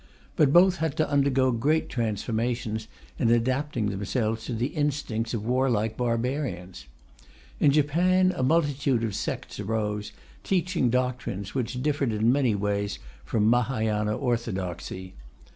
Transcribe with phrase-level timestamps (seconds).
[0.35, 2.87] But both had to undergo great transformations
[3.19, 6.87] in adapting themselves to the instincts of warlike barbarians.
[7.59, 10.11] In Japan, a multitude of sects arose,
[10.43, 15.13] teaching doctrines which differed in many ways from Mahayana orthodoxy.